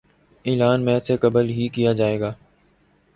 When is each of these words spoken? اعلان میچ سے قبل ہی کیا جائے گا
اعلان 0.45 0.85
میچ 0.85 1.07
سے 1.07 1.17
قبل 1.17 1.49
ہی 1.49 1.67
کیا 1.67 1.91
جائے 1.93 2.19
گا 2.19 2.33